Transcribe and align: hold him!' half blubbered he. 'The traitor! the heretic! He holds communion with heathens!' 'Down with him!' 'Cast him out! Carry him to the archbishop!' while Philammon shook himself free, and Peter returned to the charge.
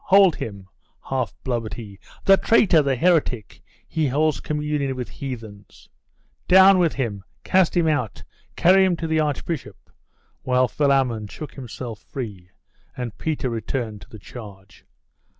hold 0.05 0.37
him!' 0.37 0.67
half 1.11 1.31
blubbered 1.43 1.75
he. 1.75 1.99
'The 2.25 2.35
traitor! 2.37 2.81
the 2.81 2.95
heretic! 2.95 3.61
He 3.87 4.07
holds 4.07 4.39
communion 4.39 4.95
with 4.95 5.09
heathens!' 5.09 5.89
'Down 6.47 6.79
with 6.79 6.93
him!' 6.95 7.23
'Cast 7.43 7.77
him 7.77 7.87
out! 7.87 8.23
Carry 8.55 8.83
him 8.83 8.95
to 8.95 9.05
the 9.05 9.19
archbishop!' 9.19 9.91
while 10.41 10.67
Philammon 10.67 11.27
shook 11.27 11.53
himself 11.53 11.99
free, 11.99 12.49
and 12.97 13.15
Peter 13.19 13.47
returned 13.51 14.01
to 14.01 14.09
the 14.09 14.17
charge. 14.17 14.85